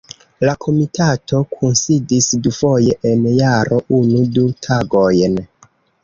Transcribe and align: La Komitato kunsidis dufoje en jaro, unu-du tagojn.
La 0.47 0.53
Komitato 0.63 1.41
kunsidis 1.51 2.29
dufoje 2.47 2.95
en 3.09 3.27
jaro, 3.41 3.77
unu-du 3.99 4.47
tagojn. 4.69 5.37